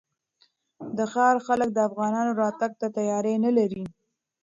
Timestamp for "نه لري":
3.45-3.83